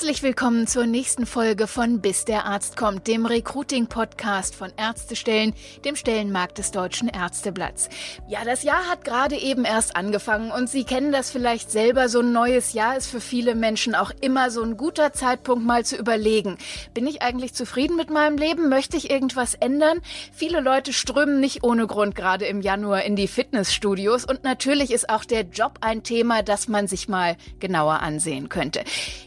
Herzlich 0.00 0.22
willkommen 0.22 0.66
zur 0.66 0.86
nächsten 0.86 1.26
Folge 1.26 1.66
von 1.66 2.00
Bis 2.00 2.24
der 2.24 2.46
Arzt 2.46 2.74
kommt, 2.74 3.06
dem 3.06 3.26
Recruiting-Podcast 3.26 4.54
von 4.54 4.72
Ärztestellen, 4.78 5.52
dem 5.84 5.94
Stellenmarkt 5.94 6.56
des 6.56 6.70
Deutschen 6.70 7.08
Ärzteblatts. 7.08 7.90
Ja, 8.26 8.42
das 8.46 8.62
Jahr 8.62 8.88
hat 8.88 9.04
gerade 9.04 9.36
eben 9.36 9.66
erst 9.66 9.96
angefangen 9.96 10.52
und 10.52 10.70
Sie 10.70 10.84
kennen 10.84 11.12
das 11.12 11.30
vielleicht 11.30 11.70
selber. 11.70 12.08
So 12.08 12.20
ein 12.20 12.32
neues 12.32 12.72
Jahr 12.72 12.96
ist 12.96 13.08
für 13.08 13.20
viele 13.20 13.54
Menschen 13.54 13.94
auch 13.94 14.10
immer 14.22 14.50
so 14.50 14.62
ein 14.62 14.78
guter 14.78 15.12
Zeitpunkt, 15.12 15.66
mal 15.66 15.84
zu 15.84 15.96
überlegen. 15.96 16.56
Bin 16.94 17.06
ich 17.06 17.20
eigentlich 17.20 17.52
zufrieden 17.52 17.96
mit 17.96 18.08
meinem 18.08 18.38
Leben? 18.38 18.70
Möchte 18.70 18.96
ich 18.96 19.10
irgendwas 19.10 19.52
ändern? 19.52 20.00
Viele 20.32 20.60
Leute 20.60 20.94
strömen 20.94 21.40
nicht 21.40 21.62
ohne 21.62 21.86
Grund 21.86 22.14
gerade 22.14 22.46
im 22.46 22.62
Januar 22.62 23.02
in 23.02 23.16
die 23.16 23.28
Fitnessstudios 23.28 24.24
und 24.24 24.44
natürlich 24.44 24.92
ist 24.92 25.10
auch 25.10 25.26
der 25.26 25.42
Job 25.42 25.76
ein 25.82 26.02
Thema, 26.02 26.42
das 26.42 26.68
man 26.68 26.86
sich 26.86 27.06
mal 27.06 27.36
genauer 27.58 28.00
ansehen 28.00 28.48
könnte. 28.48 28.82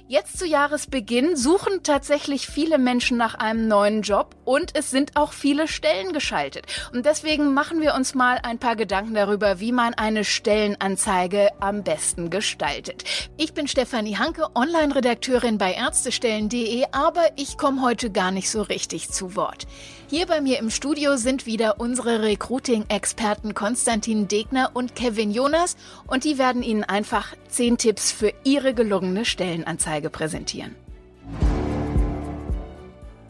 Jetzt 0.07 0.37
zu 0.37 0.45
Jahresbeginn 0.63 1.35
suchen 1.35 1.83
tatsächlich 1.83 2.47
viele 2.47 2.77
Menschen 2.77 3.17
nach 3.17 3.35
einem 3.35 3.67
neuen 3.67 4.01
Job 4.01 4.33
und 4.45 4.77
es 4.77 4.91
sind 4.91 5.17
auch 5.17 5.33
viele 5.33 5.67
Stellen 5.67 6.13
geschaltet. 6.13 6.67
Und 6.93 7.05
deswegen 7.05 7.53
machen 7.53 7.81
wir 7.81 7.93
uns 7.95 8.15
mal 8.15 8.39
ein 8.43 8.59
paar 8.59 8.77
Gedanken 8.77 9.13
darüber, 9.13 9.59
wie 9.59 9.73
man 9.73 9.93
eine 9.93 10.23
Stellenanzeige 10.23 11.49
am 11.59 11.83
besten 11.83 12.29
gestaltet. 12.29 13.03
Ich 13.35 13.53
bin 13.53 13.67
Stefanie 13.67 14.15
Hanke, 14.15 14.55
Online-Redakteurin 14.55 15.57
bei 15.57 15.73
Ärztestellen.de, 15.73 16.85
aber 16.93 17.25
ich 17.35 17.57
komme 17.57 17.81
heute 17.81 18.09
gar 18.09 18.31
nicht 18.31 18.49
so 18.49 18.61
richtig 18.61 19.09
zu 19.09 19.35
Wort. 19.35 19.67
Hier 20.13 20.27
bei 20.27 20.41
mir 20.41 20.59
im 20.59 20.69
Studio 20.69 21.17
sind 21.17 21.47
wieder 21.47 21.79
unsere 21.79 22.21
Recruiting-Experten 22.21 23.55
Konstantin 23.55 24.27
Degner 24.27 24.69
und 24.75 24.93
Kevin 24.93 25.31
Jonas 25.31 25.75
und 26.05 26.23
die 26.23 26.37
werden 26.37 26.61
Ihnen 26.61 26.83
einfach 26.83 27.33
zehn 27.47 27.79
Tipps 27.79 28.11
für 28.11 28.31
Ihre 28.43 28.75
gelungene 28.75 29.25
Stellenanzeige 29.25 30.11
präsentieren. 30.11 30.75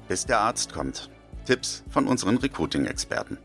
Bis 0.10 0.26
der 0.26 0.40
Arzt 0.40 0.74
kommt. 0.74 1.10
Tipps 1.46 1.86
von 1.90 2.06
unseren 2.06 2.36
Recruiting-Experten. 2.36 3.38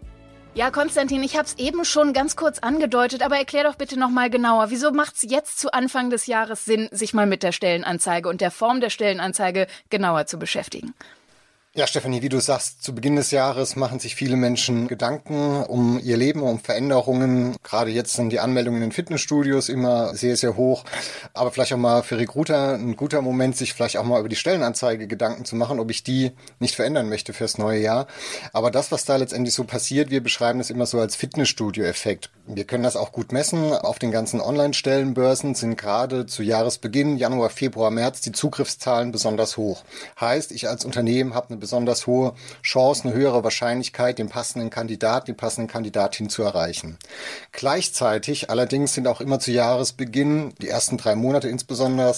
Ja, 0.55 0.73
Konstantin, 0.73 1.23
ich 1.23 1.37
habe 1.37 1.47
es 1.47 1.59
eben 1.59 1.85
schon 1.85 2.13
ganz 2.13 2.35
kurz 2.35 2.59
angedeutet, 2.59 3.23
aber 3.23 3.37
erklär 3.37 3.63
doch 3.63 3.77
bitte 3.77 4.01
noch 4.01 4.11
mal 4.11 4.31
genauer. 4.31 4.71
Wieso 4.71 4.91
macht 4.91 5.15
es 5.15 5.23
jetzt 5.23 5.61
zu 5.61 5.73
Anfang 5.73 6.11
des 6.11 6.27
Jahres 6.27 6.65
Sinn, 6.65 6.89
sich 6.91 7.15
mal 7.15 7.27
mit 7.27 7.45
der 7.45 7.53
Stellenanzeige 7.53 8.29
und 8.29 8.41
der 8.41 8.51
Form 8.51 8.81
der 8.81 8.91
Stellenanzeige 8.91 9.69
genauer 9.91 10.27
zu 10.27 10.41
beschäftigen? 10.41 10.93
Ja, 11.75 11.87
Stefanie, 11.87 12.23
wie 12.23 12.31
du 12.31 12.41
sagst, 12.41 12.83
zu 12.83 12.95
Beginn 12.95 13.17
des 13.17 13.31
Jahres 13.31 13.77
machen 13.77 14.01
sich 14.01 14.15
viele 14.15 14.37
Menschen 14.37 14.89
Gedanken 14.89 15.63
um 15.65 16.01
ihr 16.03 16.17
Leben, 16.17 16.41
um 16.41 16.59
Veränderungen. 16.59 17.57
Gerade 17.63 17.91
jetzt 17.91 18.15
sind 18.15 18.31
die 18.31 18.41
Anmeldungen 18.41 18.83
in 18.83 18.89
den 18.89 18.93
Fitnessstudios 18.93 19.69
immer 19.69 20.15
sehr, 20.15 20.39
sehr 20.39 20.57
hoch. 20.57 20.85
Aber 21.35 21.51
vielleicht 21.53 21.75
auch 21.75 21.79
mal 21.79 22.03
für 22.03 22.17
Recruiter 22.17 22.73
ein 22.73 22.97
guter 22.97 23.21
Moment, 23.21 23.55
sich 23.55 23.75
vielleicht 23.75 23.99
auch 23.99 24.05
mal 24.05 24.19
über 24.19 24.31
die 24.31 24.35
Stellenanzeige 24.35 25.07
Gedanken 25.07 25.45
zu 25.45 25.57
machen, 25.57 25.79
ob 25.79 25.91
ich 25.91 26.03
die 26.03 26.33
nicht 26.59 26.75
verändern 26.75 27.11
möchte 27.11 27.35
fürs 27.35 27.59
neue 27.59 27.81
Jahr. 27.81 28.07
Aber 28.55 28.71
das, 28.71 28.91
was 28.91 29.05
da 29.05 29.17
letztendlich 29.17 29.55
so 29.55 29.65
passiert, 29.65 30.09
wir 30.11 30.23
beschreiben 30.23 30.61
es 30.61 30.71
immer 30.71 30.87
so 30.87 30.99
als 30.99 31.17
Fitnessstudio-Effekt. 31.17 32.31
Wir 32.47 32.65
können 32.65 32.83
das 32.83 32.97
auch 32.97 33.13
gut 33.13 33.31
messen. 33.31 33.75
Auf 33.75 33.99
den 33.99 34.11
ganzen 34.11 34.41
Online-Stellenbörsen 34.41 35.55
sind 35.55 35.77
gerade 35.77 36.25
zu 36.25 36.43
Jahresbeginn, 36.43 37.19
Januar, 37.19 37.51
Februar, 37.51 37.91
März, 37.91 38.23
die 38.23 38.33
Zugriffszahlen 38.33 39.13
besonders 39.13 39.59
hoch. 39.59 39.85
Heißt, 40.19 40.51
ich 40.53 40.67
als 40.67 40.87
Unternehmen 40.87 41.35
habe 41.35 41.51
eine 41.51 41.58
besonders 41.59 42.07
hohe 42.07 42.35
Chance, 42.63 43.05
eine 43.05 43.15
höhere 43.15 43.45
Wahrscheinlichkeit, 43.45 44.19
den 44.19 44.29
passenden 44.29 44.71
Kandidaten, 44.71 45.27
die 45.27 45.33
passenden 45.33 45.69
Kandidatin 45.69 46.29
zu 46.29 46.43
erreichen. 46.43 46.99
Gleichzeitig 47.53 48.51
allerdings 48.51 48.95
sind 48.95 49.07
auch 49.07 49.21
immer 49.21 49.41
zu 49.41 49.51
Jahresbeginn, 49.51 50.55
die 50.61 50.69
ersten 50.69 50.97
drei 50.97 51.15
Monate 51.15 51.49
insbesondere, 51.49 52.15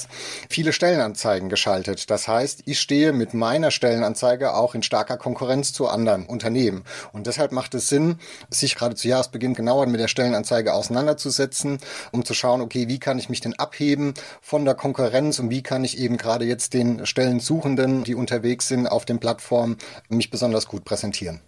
viele 0.48 0.72
Stellenanzeigen 0.72 1.48
geschaltet. 1.48 2.10
Das 2.10 2.28
heißt, 2.28 2.62
ich 2.66 2.78
stehe 2.78 3.12
mit 3.12 3.34
meiner 3.34 3.70
Stellenanzeige 3.70 4.54
auch 4.54 4.74
in 4.74 4.82
starker 4.82 5.16
Konkurrenz 5.16 5.72
zu 5.72 5.88
anderen 5.88 6.26
Unternehmen. 6.26 6.84
Und 7.12 7.26
deshalb 7.26 7.52
macht 7.52 7.74
es 7.74 7.88
Sinn, 7.88 8.18
sich 8.50 8.74
gerade 8.74 8.94
zu 8.94 9.08
Jahresbeginn 9.08 9.54
genauer 9.54 9.86
mit 9.86 10.00
der 10.00 10.08
Stellenanzeige 10.08 10.74
auseinanderzusetzen, 10.74 11.78
um 12.12 12.24
zu 12.24 12.34
schauen, 12.34 12.60
okay, 12.60 12.88
wie 12.88 12.98
kann 12.98 13.18
ich 13.18 13.28
mich 13.28 13.40
denn 13.40 13.58
abheben 13.58 14.14
von 14.40 14.64
der 14.64 14.74
Konkurrenz 14.74 15.38
und 15.38 15.50
wie 15.50 15.62
kann 15.62 15.84
ich 15.84 15.98
eben 15.98 16.16
gerade 16.16 16.44
jetzt 16.44 16.74
den 16.74 17.06
Stellensuchenden, 17.06 18.04
die 18.04 18.14
unterwegs 18.14 18.68
sind, 18.68 18.86
auf 18.86 19.04
dem 19.04 19.18
Plattform 19.18 19.29
Plattform 19.30 19.76
mich 20.08 20.30
besonders 20.30 20.66
gut 20.66 20.84
präsentieren. 20.84 21.40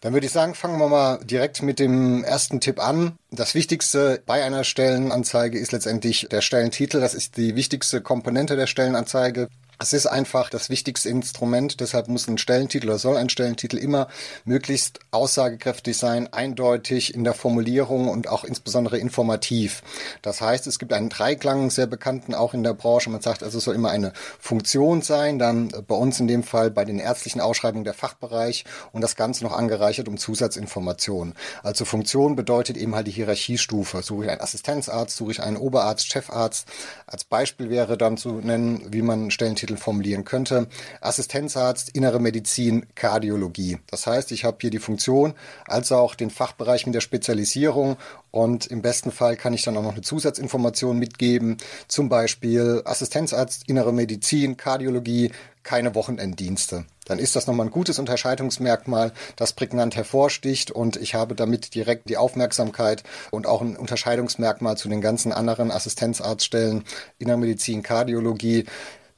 Dann 0.00 0.12
würde 0.12 0.26
ich 0.26 0.32
sagen, 0.32 0.54
fangen 0.54 0.78
wir 0.78 0.88
mal 0.88 1.18
direkt 1.24 1.60
mit 1.60 1.78
dem 1.80 2.22
ersten 2.22 2.60
Tipp 2.60 2.78
an. 2.78 3.18
Das 3.30 3.54
Wichtigste 3.54 4.22
bei 4.24 4.44
einer 4.44 4.62
Stellenanzeige 4.64 5.58
ist 5.58 5.72
letztendlich 5.72 6.28
der 6.30 6.40
Stellentitel. 6.40 7.00
Das 7.00 7.14
ist 7.14 7.36
die 7.36 7.56
wichtigste 7.56 8.00
Komponente 8.00 8.56
der 8.56 8.68
Stellenanzeige. 8.68 9.48
Es 9.80 9.92
ist 9.92 10.06
einfach 10.06 10.50
das 10.50 10.70
wichtigste 10.70 11.08
Instrument, 11.08 11.78
deshalb 11.78 12.08
muss 12.08 12.26
ein 12.26 12.36
Stellentitel 12.36 12.88
oder 12.88 12.98
soll 12.98 13.16
ein 13.16 13.28
Stellentitel 13.28 13.78
immer 13.78 14.08
möglichst 14.44 14.98
aussagekräftig 15.12 15.96
sein, 15.96 16.32
eindeutig 16.32 17.14
in 17.14 17.22
der 17.22 17.32
Formulierung 17.32 18.08
und 18.08 18.26
auch 18.28 18.42
insbesondere 18.42 18.98
informativ. 18.98 19.84
Das 20.20 20.40
heißt, 20.40 20.66
es 20.66 20.80
gibt 20.80 20.92
einen 20.92 21.10
Dreiklang, 21.10 21.70
sehr 21.70 21.86
bekannten 21.86 22.34
auch 22.34 22.54
in 22.54 22.64
der 22.64 22.74
Branche. 22.74 23.08
Man 23.08 23.20
sagt 23.20 23.44
also, 23.44 23.58
es 23.58 23.64
soll 23.64 23.76
immer 23.76 23.90
eine 23.90 24.12
Funktion 24.40 25.00
sein, 25.02 25.38
dann 25.38 25.68
bei 25.86 25.94
uns 25.94 26.18
in 26.18 26.26
dem 26.26 26.42
Fall 26.42 26.72
bei 26.72 26.84
den 26.84 26.98
ärztlichen 26.98 27.40
Ausschreibungen 27.40 27.84
der 27.84 27.94
Fachbereich 27.94 28.64
und 28.90 29.00
das 29.02 29.14
Ganze 29.14 29.44
noch 29.44 29.56
angereichert 29.56 30.08
um 30.08 30.18
Zusatzinformationen. 30.18 31.34
Also 31.62 31.84
Funktion 31.84 32.34
bedeutet 32.34 32.76
eben 32.76 32.96
halt 32.96 33.06
die 33.06 33.12
Hierarchiestufe. 33.12 34.02
Suche 34.02 34.24
ich 34.24 34.30
einen 34.32 34.40
Assistenzarzt, 34.40 35.16
suche 35.16 35.30
ich 35.30 35.40
einen 35.40 35.56
Oberarzt, 35.56 36.08
Chefarzt. 36.10 36.66
Als 37.06 37.22
Beispiel 37.22 37.70
wäre 37.70 37.96
dann 37.96 38.16
zu 38.16 38.32
nennen, 38.32 38.82
wie 38.90 39.02
man 39.02 39.20
einen 39.20 39.30
Stellentitel 39.30 39.67
Titel 39.68 39.76
formulieren 39.76 40.24
könnte. 40.24 40.66
Assistenzarzt, 41.00 41.90
Innere 41.90 42.20
Medizin, 42.20 42.86
Kardiologie. 42.94 43.78
Das 43.90 44.06
heißt, 44.06 44.32
ich 44.32 44.44
habe 44.44 44.56
hier 44.60 44.70
die 44.70 44.78
Funktion 44.78 45.34
als 45.66 45.92
auch 45.92 46.14
den 46.14 46.30
Fachbereich 46.30 46.86
mit 46.86 46.94
der 46.94 47.00
Spezialisierung 47.02 47.96
und 48.30 48.66
im 48.66 48.82
besten 48.82 49.12
Fall 49.12 49.36
kann 49.36 49.52
ich 49.52 49.62
dann 49.62 49.76
auch 49.76 49.82
noch 49.82 49.92
eine 49.92 50.02
Zusatzinformation 50.02 50.98
mitgeben, 50.98 51.58
zum 51.86 52.08
Beispiel 52.08 52.82
Assistenzarzt, 52.84 53.68
Innere 53.68 53.92
Medizin, 53.92 54.56
Kardiologie, 54.56 55.32
keine 55.62 55.94
Wochenenddienste. 55.94 56.86
Dann 57.08 57.18
ist 57.18 57.36
das 57.36 57.46
nochmal 57.46 57.66
ein 57.66 57.72
gutes 57.72 57.98
Unterscheidungsmerkmal, 57.98 59.12
das 59.36 59.54
prägnant 59.54 59.96
hervorsticht 59.96 60.70
und 60.70 60.96
ich 60.96 61.14
habe 61.14 61.34
damit 61.34 61.74
direkt 61.74 62.08
die 62.08 62.16
Aufmerksamkeit 62.16 63.02
und 63.30 63.46
auch 63.46 63.62
ein 63.62 63.76
Unterscheidungsmerkmal 63.76 64.76
zu 64.76 64.88
den 64.88 65.00
ganzen 65.00 65.32
anderen 65.32 65.70
Assistenzarztstellen, 65.70 66.84
Innere 67.18 67.38
Medizin, 67.38 67.82
Kardiologie, 67.82 68.66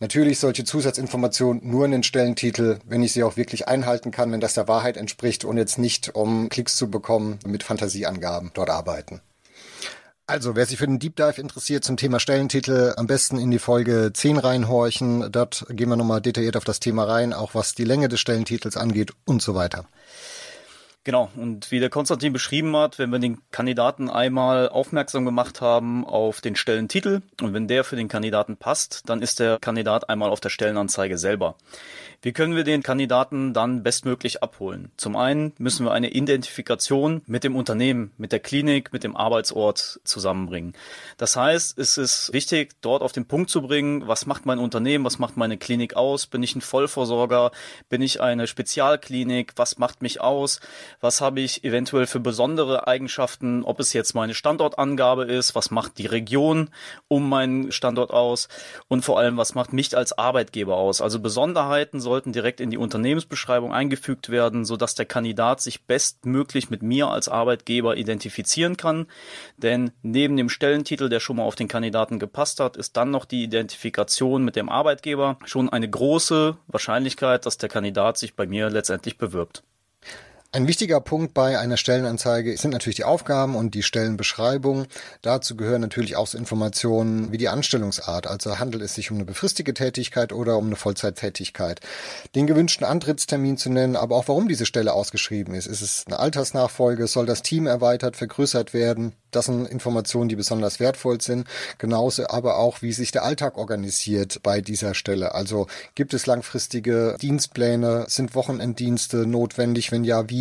Natürlich 0.02 0.38
solche 0.38 0.64
Zusatzinformationen 0.64 1.60
nur 1.62 1.84
in 1.84 1.90
den 1.90 2.02
Stellentitel, 2.02 2.78
wenn 2.86 3.02
ich 3.02 3.12
sie 3.12 3.22
auch 3.22 3.36
wirklich 3.36 3.68
einhalten 3.68 4.10
kann, 4.10 4.32
wenn 4.32 4.40
das 4.40 4.54
der 4.54 4.66
Wahrheit 4.66 4.96
entspricht 4.96 5.44
und 5.44 5.58
jetzt 5.58 5.76
nicht, 5.76 6.14
um 6.14 6.48
Klicks 6.48 6.76
zu 6.76 6.90
bekommen, 6.90 7.38
mit 7.46 7.62
Fantasieangaben 7.62 8.50
dort 8.54 8.70
arbeiten. 8.70 9.20
Also, 10.26 10.56
wer 10.56 10.64
sich 10.64 10.78
für 10.78 10.86
den 10.86 11.00
Deep 11.00 11.16
Dive 11.16 11.38
interessiert 11.38 11.84
zum 11.84 11.98
Thema 11.98 12.18
Stellentitel, 12.18 12.94
am 12.96 13.08
besten 13.08 13.36
in 13.36 13.50
die 13.50 13.58
Folge 13.58 14.10
10 14.14 14.38
reinhorchen. 14.38 15.30
Dort 15.32 15.66
gehen 15.68 15.90
wir 15.90 15.96
nochmal 15.96 16.22
detailliert 16.22 16.56
auf 16.56 16.64
das 16.64 16.80
Thema 16.80 17.04
rein, 17.04 17.34
auch 17.34 17.54
was 17.54 17.74
die 17.74 17.84
Länge 17.84 18.08
des 18.08 18.20
Stellentitels 18.20 18.78
angeht 18.78 19.12
und 19.26 19.42
so 19.42 19.54
weiter. 19.54 19.84
Genau, 21.02 21.30
und 21.34 21.70
wie 21.70 21.80
der 21.80 21.88
Konstantin 21.88 22.34
beschrieben 22.34 22.76
hat, 22.76 22.98
wenn 22.98 23.08
wir 23.08 23.18
den 23.18 23.38
Kandidaten 23.52 24.10
einmal 24.10 24.68
aufmerksam 24.68 25.24
gemacht 25.24 25.62
haben 25.62 26.04
auf 26.04 26.42
den 26.42 26.56
Stellentitel 26.56 27.22
und 27.40 27.54
wenn 27.54 27.68
der 27.68 27.84
für 27.84 27.96
den 27.96 28.08
Kandidaten 28.08 28.58
passt, 28.58 29.08
dann 29.08 29.22
ist 29.22 29.40
der 29.40 29.58
Kandidat 29.58 30.10
einmal 30.10 30.28
auf 30.28 30.40
der 30.40 30.50
Stellenanzeige 30.50 31.16
selber. 31.16 31.56
Wie 32.22 32.32
können 32.32 32.54
wir 32.54 32.64
den 32.64 32.82
Kandidaten 32.82 33.54
dann 33.54 33.82
bestmöglich 33.82 34.42
abholen? 34.42 34.92
Zum 34.98 35.16
einen 35.16 35.54
müssen 35.56 35.86
wir 35.86 35.92
eine 35.92 36.10
Identifikation 36.10 37.22
mit 37.24 37.44
dem 37.44 37.56
Unternehmen, 37.56 38.12
mit 38.18 38.30
der 38.30 38.40
Klinik, 38.40 38.92
mit 38.92 39.04
dem 39.04 39.16
Arbeitsort 39.16 40.00
zusammenbringen. 40.04 40.74
Das 41.16 41.34
heißt, 41.34 41.78
es 41.78 41.96
ist 41.96 42.30
wichtig, 42.34 42.72
dort 42.82 43.00
auf 43.00 43.12
den 43.12 43.24
Punkt 43.24 43.48
zu 43.48 43.62
bringen, 43.62 44.06
was 44.06 44.26
macht 44.26 44.44
mein 44.44 44.58
Unternehmen, 44.58 45.06
was 45.06 45.18
macht 45.18 45.38
meine 45.38 45.56
Klinik 45.56 45.96
aus? 45.96 46.26
Bin 46.26 46.42
ich 46.42 46.54
ein 46.54 46.60
Vollversorger? 46.60 47.52
Bin 47.88 48.02
ich 48.02 48.20
eine 48.20 48.46
Spezialklinik? 48.46 49.54
Was 49.56 49.78
macht 49.78 50.02
mich 50.02 50.20
aus? 50.20 50.60
Was 51.00 51.20
habe 51.20 51.40
ich 51.40 51.64
eventuell 51.64 52.06
für 52.06 52.20
besondere 52.20 52.86
Eigenschaften, 52.86 53.62
ob 53.64 53.80
es 53.80 53.92
jetzt 53.92 54.14
meine 54.14 54.34
Standortangabe 54.34 55.24
ist, 55.24 55.54
was 55.54 55.70
macht 55.70 55.98
die 55.98 56.06
Region 56.06 56.70
um 57.08 57.28
meinen 57.28 57.72
Standort 57.72 58.10
aus 58.10 58.48
und 58.88 59.04
vor 59.04 59.18
allem, 59.18 59.36
was 59.36 59.54
macht 59.54 59.72
mich 59.72 59.96
als 59.96 60.16
Arbeitgeber 60.16 60.76
aus. 60.76 61.00
Also 61.00 61.20
Besonderheiten 61.20 62.00
sollten 62.00 62.32
direkt 62.32 62.60
in 62.60 62.70
die 62.70 62.78
Unternehmensbeschreibung 62.78 63.72
eingefügt 63.72 64.30
werden, 64.30 64.64
sodass 64.64 64.94
der 64.94 65.06
Kandidat 65.06 65.60
sich 65.60 65.84
bestmöglich 65.84 66.70
mit 66.70 66.82
mir 66.82 67.08
als 67.08 67.28
Arbeitgeber 67.28 67.96
identifizieren 67.96 68.76
kann. 68.76 69.06
Denn 69.56 69.92
neben 70.02 70.36
dem 70.36 70.48
Stellentitel, 70.48 71.08
der 71.08 71.20
schon 71.20 71.36
mal 71.36 71.44
auf 71.44 71.54
den 71.54 71.68
Kandidaten 71.68 72.18
gepasst 72.18 72.60
hat, 72.60 72.76
ist 72.76 72.96
dann 72.96 73.10
noch 73.10 73.24
die 73.24 73.44
Identifikation 73.44 74.44
mit 74.44 74.56
dem 74.56 74.68
Arbeitgeber 74.68 75.38
schon 75.44 75.68
eine 75.68 75.88
große 75.88 76.56
Wahrscheinlichkeit, 76.68 77.46
dass 77.46 77.58
der 77.58 77.68
Kandidat 77.68 78.18
sich 78.18 78.34
bei 78.34 78.46
mir 78.46 78.70
letztendlich 78.70 79.18
bewirbt. 79.18 79.62
Ein 80.52 80.66
wichtiger 80.66 81.00
Punkt 81.00 81.32
bei 81.32 81.60
einer 81.60 81.76
Stellenanzeige 81.76 82.56
sind 82.56 82.72
natürlich 82.72 82.96
die 82.96 83.04
Aufgaben 83.04 83.54
und 83.54 83.72
die 83.72 83.84
Stellenbeschreibung. 83.84 84.86
Dazu 85.22 85.56
gehören 85.56 85.80
natürlich 85.80 86.16
auch 86.16 86.26
so 86.26 86.36
Informationen 86.36 87.30
wie 87.30 87.38
die 87.38 87.48
Anstellungsart. 87.48 88.26
Also 88.26 88.58
handelt 88.58 88.82
es 88.82 88.96
sich 88.96 89.12
um 89.12 89.18
eine 89.18 89.26
befristige 89.26 89.74
Tätigkeit 89.74 90.32
oder 90.32 90.56
um 90.58 90.66
eine 90.66 90.74
Vollzeittätigkeit. 90.74 91.78
Den 92.34 92.48
gewünschten 92.48 92.84
Antrittstermin 92.84 93.58
zu 93.58 93.70
nennen, 93.70 93.94
aber 93.94 94.16
auch 94.16 94.26
warum 94.26 94.48
diese 94.48 94.66
Stelle 94.66 94.92
ausgeschrieben 94.92 95.54
ist. 95.54 95.66
Ist 95.66 95.82
es 95.82 96.02
eine 96.08 96.18
Altersnachfolge? 96.18 97.06
Soll 97.06 97.26
das 97.26 97.42
Team 97.42 97.68
erweitert, 97.68 98.16
vergrößert 98.16 98.74
werden? 98.74 99.12
Das 99.30 99.46
sind 99.46 99.68
Informationen, 99.68 100.28
die 100.28 100.34
besonders 100.34 100.80
wertvoll 100.80 101.20
sind. 101.20 101.46
Genauso 101.78 102.26
aber 102.26 102.58
auch, 102.58 102.82
wie 102.82 102.92
sich 102.92 103.12
der 103.12 103.22
Alltag 103.22 103.56
organisiert 103.56 104.40
bei 104.42 104.60
dieser 104.60 104.94
Stelle. 104.94 105.32
Also 105.32 105.68
gibt 105.94 106.12
es 106.12 106.26
langfristige 106.26 107.16
Dienstpläne? 107.22 108.06
Sind 108.08 108.34
Wochenenddienste 108.34 109.28
notwendig? 109.28 109.92
Wenn 109.92 110.02
ja, 110.02 110.28
wie? 110.28 110.39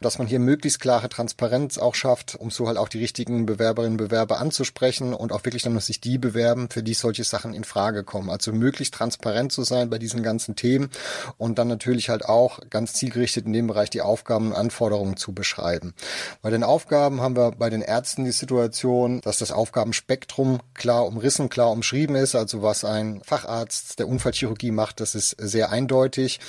Dass 0.00 0.18
man 0.18 0.26
hier 0.26 0.38
möglichst 0.38 0.80
klare 0.80 1.08
Transparenz 1.08 1.78
auch 1.78 1.94
schafft, 1.94 2.36
um 2.36 2.50
so 2.50 2.66
halt 2.66 2.78
auch 2.78 2.88
die 2.88 2.98
richtigen 2.98 3.46
Bewerberinnen 3.46 3.92
und 3.92 4.08
Bewerber 4.08 4.38
anzusprechen 4.38 5.14
und 5.14 5.32
auch 5.32 5.44
wirklich 5.44 5.62
dann 5.62 5.74
muss 5.74 5.86
sich 5.86 6.00
die 6.00 6.18
bewerben, 6.18 6.68
für 6.70 6.82
die 6.82 6.94
solche 6.94 7.24
Sachen 7.24 7.54
in 7.54 7.64
Frage 7.64 8.04
kommen. 8.04 8.30
Also 8.30 8.52
möglichst 8.52 8.94
transparent 8.94 9.52
zu 9.52 9.64
sein 9.64 9.90
bei 9.90 9.98
diesen 9.98 10.22
ganzen 10.22 10.56
Themen 10.56 10.90
und 11.38 11.58
dann 11.58 11.68
natürlich 11.68 12.08
halt 12.08 12.24
auch 12.24 12.60
ganz 12.70 12.94
zielgerichtet 12.94 13.46
in 13.46 13.52
dem 13.52 13.66
Bereich 13.66 13.90
die 13.90 14.02
Aufgaben 14.02 14.48
und 14.48 14.54
Anforderungen 14.54 15.16
zu 15.16 15.32
beschreiben. 15.32 15.94
Bei 16.40 16.50
den 16.50 16.62
Aufgaben 16.62 17.20
haben 17.20 17.36
wir 17.36 17.52
bei 17.52 17.70
den 17.70 17.82
Ärzten 17.82 18.24
die 18.24 18.32
Situation, 18.32 19.20
dass 19.20 19.38
das 19.38 19.52
Aufgabenspektrum 19.52 20.60
klar 20.74 21.06
umrissen, 21.06 21.48
klar 21.48 21.70
umschrieben 21.70 22.16
ist. 22.16 22.34
Also 22.34 22.62
was 22.62 22.84
ein 22.84 23.22
Facharzt 23.24 23.98
der 23.98 24.08
Unfallchirurgie 24.08 24.70
macht, 24.70 25.00
das 25.00 25.14
ist 25.14 25.36
sehr 25.38 25.70
eindeutig. 25.70 26.40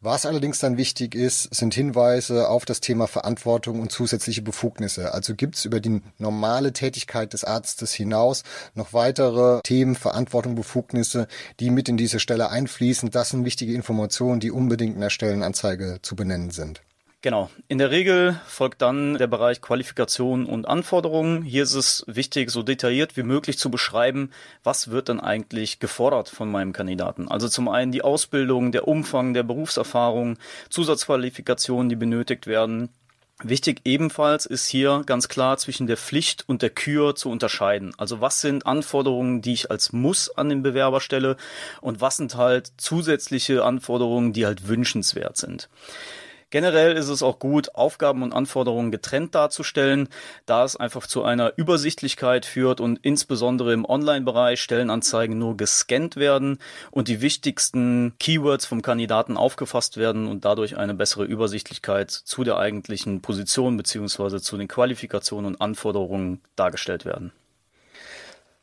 Was 0.00 0.26
allerdings 0.26 0.58
dann 0.58 0.76
wichtig 0.76 1.14
ist, 1.14 1.54
sind 1.54 1.74
Hinweise 1.74 2.39
auf 2.48 2.64
das 2.64 2.80
Thema 2.80 3.06
Verantwortung 3.06 3.80
und 3.80 3.92
zusätzliche 3.92 4.42
Befugnisse. 4.42 5.12
Also 5.12 5.34
gibt 5.34 5.56
es 5.56 5.64
über 5.64 5.80
die 5.80 6.02
normale 6.18 6.72
Tätigkeit 6.72 7.32
des 7.32 7.44
Arztes 7.44 7.92
hinaus 7.92 8.42
noch 8.74 8.92
weitere 8.92 9.60
Themen, 9.62 9.94
Verantwortung, 9.94 10.54
Befugnisse, 10.54 11.28
die 11.58 11.70
mit 11.70 11.88
in 11.88 11.96
diese 11.96 12.20
Stelle 12.20 12.50
einfließen. 12.50 13.10
Das 13.10 13.30
sind 13.30 13.44
wichtige 13.44 13.74
Informationen, 13.74 14.40
die 14.40 14.50
unbedingt 14.50 14.94
in 14.94 15.00
der 15.00 15.10
Stellenanzeige 15.10 15.98
zu 16.02 16.16
benennen 16.16 16.50
sind. 16.50 16.82
Genau. 17.22 17.50
In 17.68 17.76
der 17.76 17.90
Regel 17.90 18.40
folgt 18.46 18.80
dann 18.80 19.18
der 19.18 19.26
Bereich 19.26 19.60
Qualifikation 19.60 20.46
und 20.46 20.66
Anforderungen. 20.66 21.42
Hier 21.42 21.64
ist 21.64 21.74
es 21.74 22.02
wichtig, 22.06 22.50
so 22.50 22.62
detailliert 22.62 23.14
wie 23.18 23.22
möglich 23.22 23.58
zu 23.58 23.70
beschreiben, 23.70 24.30
was 24.64 24.90
wird 24.90 25.10
dann 25.10 25.20
eigentlich 25.20 25.80
gefordert 25.80 26.30
von 26.30 26.50
meinem 26.50 26.72
Kandidaten. 26.72 27.28
Also 27.28 27.46
zum 27.48 27.68
einen 27.68 27.92
die 27.92 28.00
Ausbildung, 28.00 28.72
der 28.72 28.88
Umfang 28.88 29.34
der 29.34 29.42
Berufserfahrung, 29.42 30.38
Zusatzqualifikationen, 30.70 31.90
die 31.90 31.96
benötigt 31.96 32.46
werden. 32.46 32.88
Wichtig 33.42 33.82
ebenfalls 33.84 34.46
ist 34.46 34.66
hier 34.66 35.02
ganz 35.04 35.28
klar 35.28 35.58
zwischen 35.58 35.86
der 35.86 35.98
Pflicht 35.98 36.48
und 36.48 36.62
der 36.62 36.70
Kür 36.70 37.14
zu 37.16 37.30
unterscheiden. 37.30 37.92
Also 37.98 38.22
was 38.22 38.40
sind 38.40 38.64
Anforderungen, 38.64 39.42
die 39.42 39.52
ich 39.52 39.70
als 39.70 39.92
Muss 39.92 40.30
an 40.30 40.48
den 40.48 40.62
Bewerber 40.62 41.02
stelle 41.02 41.36
und 41.82 42.00
was 42.00 42.16
sind 42.16 42.34
halt 42.36 42.72
zusätzliche 42.78 43.62
Anforderungen, 43.62 44.32
die 44.32 44.46
halt 44.46 44.68
wünschenswert 44.68 45.36
sind. 45.36 45.68
Generell 46.50 46.96
ist 46.96 47.08
es 47.08 47.22
auch 47.22 47.38
gut, 47.38 47.76
Aufgaben 47.76 48.24
und 48.24 48.32
Anforderungen 48.32 48.90
getrennt 48.90 49.36
darzustellen, 49.36 50.08
da 50.46 50.64
es 50.64 50.74
einfach 50.74 51.06
zu 51.06 51.22
einer 51.22 51.52
Übersichtlichkeit 51.56 52.44
führt 52.44 52.80
und 52.80 52.98
insbesondere 53.02 53.72
im 53.72 53.84
Online-Bereich 53.84 54.60
Stellenanzeigen 54.60 55.38
nur 55.38 55.56
gescannt 55.56 56.16
werden 56.16 56.58
und 56.90 57.06
die 57.06 57.20
wichtigsten 57.20 58.14
Keywords 58.18 58.66
vom 58.66 58.82
Kandidaten 58.82 59.36
aufgefasst 59.36 59.96
werden 59.96 60.26
und 60.26 60.44
dadurch 60.44 60.76
eine 60.76 60.94
bessere 60.94 61.24
Übersichtlichkeit 61.24 62.10
zu 62.10 62.42
der 62.42 62.56
eigentlichen 62.56 63.22
Position 63.22 63.76
beziehungsweise 63.76 64.40
zu 64.40 64.56
den 64.56 64.66
Qualifikationen 64.66 65.54
und 65.54 65.60
Anforderungen 65.60 66.40
dargestellt 66.56 67.04
werden. 67.04 67.32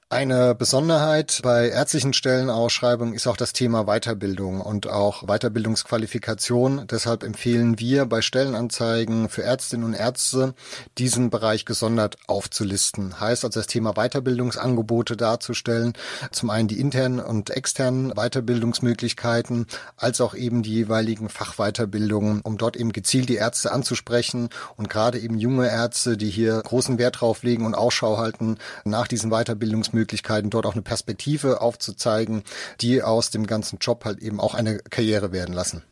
Eine 0.10 0.56
Besonderheit 0.56 1.42
bei 1.44 1.68
ärztlichen 1.68 2.14
Stellenausschreibungen 2.14 3.14
ist 3.14 3.28
auch 3.28 3.36
das 3.36 3.52
Thema 3.52 3.84
Weiterbildung 3.88 4.62
und 4.62 4.88
auch 4.88 5.24
Weiterbildungsqualifikation. 5.24 6.88
Deshalb 6.90 7.24
empfehlen 7.24 7.78
wir 7.78 8.06
bei 8.06 8.22
Stellenanzeigen 8.22 9.28
für 9.28 9.44
Ärztinnen 9.44 9.86
und 9.86 9.94
Ärzte, 9.94 10.54
diesen 10.98 11.30
Bereich 11.30 11.66
gesondert 11.66 12.16
aufzulisten. 12.26 13.20
Heißt 13.20 13.44
also 13.44 13.60
das 13.60 13.68
Thema 13.68 13.96
Weiterbildungsangebote 13.96 15.18
darzustellen. 15.18 15.92
Zum 16.32 16.52
einen 16.52 16.70
die 16.70 16.80
internen 16.80 17.20
und 17.20 17.50
externen 17.50 18.14
Weiterbildungsmöglichkeiten, 18.16 19.68
als 19.98 20.22
auch 20.22 20.36
eben 20.36 20.64
die 20.64 20.72
jeweiligen 20.72 21.28
Fachweiterbildungen, 21.28 22.40
um 22.44 22.58
dort 22.58 22.78
eben 22.78 22.94
gezielt 22.94 23.28
die 23.28 23.36
Ärzte 23.36 23.74
anzusprechen 23.74 24.48
und 24.78 24.90
gerade 24.90 25.20
eben 25.20 25.38
junge 25.38 25.68
Ärzte, 25.70 26.16
die 26.16 26.30
hier 26.30 26.62
großen 26.62 26.98
Wert 26.98 27.20
drauf 27.20 27.44
legen 27.44 27.66
und 27.66 27.76
Ausschau 27.76 28.16
halten 28.16 28.58
nach 28.86 29.10
diesen 29.10 29.32
Weiterbildungsmöglichkeiten 29.32 29.97
Möglichkeiten, 29.98 30.50
dort 30.50 30.66
auch 30.66 30.74
eine 30.74 30.82
Perspektive 30.82 31.62
aufzuzeigen, 31.62 32.44
die 32.82 33.02
aus 33.02 33.32
dem 33.32 33.48
ganzen 33.48 33.80
Job 33.80 34.06
halt 34.06 34.20
eben 34.20 34.40
auch 34.40 34.54
eine 34.54 34.78
Karriere 34.78 35.32
werden 35.32 35.54
lassen. 35.54 35.84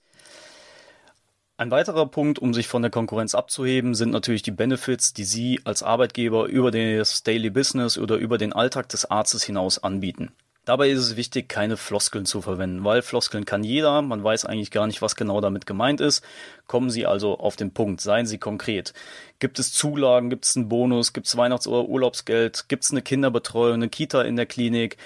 Ein 1.57 1.71
weiterer 1.71 2.05
Punkt, 2.05 2.37
um 2.37 2.53
sich 2.53 2.67
von 2.67 2.81
der 2.81 2.91
Konkurrenz 2.91 3.33
abzuheben, 3.33 3.95
sind 3.95 4.11
natürlich 4.11 4.41
die 4.41 4.51
Benefits, 4.51 5.13
die 5.13 5.23
Sie 5.23 5.61
als 5.63 5.83
Arbeitgeber 5.83 6.47
über 6.47 6.69
das 6.69 7.23
Daily 7.23 7.49
Business 7.49 7.97
oder 7.97 8.17
über 8.17 8.37
den 8.37 8.51
Alltag 8.51 8.89
des 8.89 9.09
Arztes 9.09 9.43
hinaus 9.43 9.81
anbieten. 9.81 10.33
Dabei 10.65 10.89
ist 10.89 10.99
es 10.99 11.15
wichtig, 11.15 11.47
keine 11.47 11.77
Floskeln 11.77 12.25
zu 12.25 12.41
verwenden, 12.41 12.83
weil 12.83 13.03
Floskeln 13.03 13.45
kann 13.45 13.63
jeder, 13.63 14.01
man 14.01 14.23
weiß 14.23 14.45
eigentlich 14.45 14.71
gar 14.71 14.87
nicht, 14.87 15.03
was 15.03 15.15
genau 15.15 15.39
damit 15.39 15.67
gemeint 15.67 16.01
ist. 16.01 16.23
Kommen 16.65 16.89
Sie 16.89 17.05
also 17.05 17.37
auf 17.37 17.55
den 17.55 17.71
Punkt, 17.71 18.01
seien 18.01 18.25
Sie 18.25 18.39
konkret. 18.39 18.93
Gibt 19.37 19.59
es 19.59 19.73
Zulagen, 19.73 20.31
gibt 20.31 20.45
es 20.45 20.57
einen 20.57 20.67
Bonus, 20.67 21.13
gibt 21.13 21.27
es 21.27 21.37
Weihnachts- 21.37 21.67
oder 21.67 21.87
Urlaubsgeld, 21.87 22.67
gibt 22.67 22.83
es 22.83 22.91
eine 22.91 23.03
Kinderbetreuung, 23.03 23.75
eine 23.75 23.89
Kita 23.89 24.23
in 24.23 24.37
der 24.37 24.47
Klinik? 24.47 24.97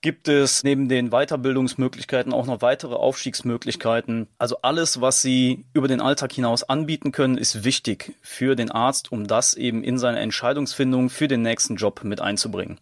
Gibt 0.00 0.28
es 0.28 0.62
neben 0.62 0.88
den 0.88 1.10
Weiterbildungsmöglichkeiten 1.10 2.32
auch 2.32 2.46
noch 2.46 2.62
weitere 2.62 2.94
Aufstiegsmöglichkeiten? 2.94 4.28
Also 4.38 4.58
alles, 4.62 5.00
was 5.02 5.20
Sie 5.20 5.64
über 5.74 5.88
den 5.88 6.00
Alltag 6.00 6.32
hinaus 6.32 6.62
anbieten 6.62 7.12
können, 7.12 7.36
ist 7.36 7.64
wichtig 7.64 8.14
für 8.22 8.56
den 8.56 8.70
Arzt, 8.70 9.12
um 9.12 9.26
das 9.26 9.54
eben 9.54 9.82
in 9.82 9.98
seine 9.98 10.20
Entscheidungsfindung 10.20 11.10
für 11.10 11.28
den 11.28 11.42
nächsten 11.42 11.76
Job 11.76 12.04
mit 12.04 12.20
einzubringen. 12.20 12.78